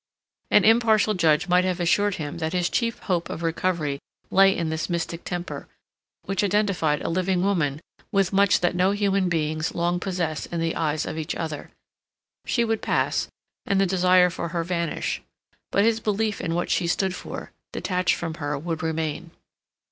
An 0.49 0.63
impartial 0.63 1.13
judge 1.13 1.47
might 1.47 1.63
have 1.63 1.79
assured 1.79 2.15
him 2.15 2.39
that 2.39 2.53
his 2.53 2.71
chief 2.71 2.97
hope 3.01 3.29
of 3.29 3.43
recovery 3.43 3.99
lay 4.31 4.57
in 4.57 4.69
this 4.69 4.89
mystic 4.89 5.23
temper, 5.23 5.67
which 6.23 6.43
identified 6.43 7.03
a 7.03 7.07
living 7.07 7.43
woman 7.43 7.79
with 8.11 8.33
much 8.33 8.61
that 8.61 8.75
no 8.75 8.93
human 8.93 9.29
beings 9.29 9.75
long 9.75 9.99
possess 9.99 10.47
in 10.47 10.59
the 10.59 10.75
eyes 10.75 11.05
of 11.05 11.19
each 11.19 11.35
other; 11.35 11.69
she 12.47 12.65
would 12.65 12.81
pass, 12.81 13.27
and 13.67 13.79
the 13.79 13.85
desire 13.85 14.31
for 14.31 14.47
her 14.47 14.63
vanish, 14.63 15.21
but 15.69 15.85
his 15.85 15.99
belief 15.99 16.41
in 16.41 16.55
what 16.55 16.71
she 16.71 16.87
stood 16.87 17.13
for, 17.13 17.51
detached 17.71 18.15
from 18.15 18.33
her, 18.41 18.57
would 18.57 18.81
remain. 18.81 19.29